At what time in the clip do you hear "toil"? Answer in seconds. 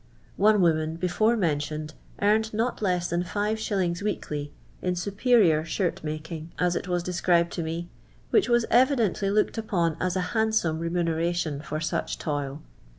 12.17-12.63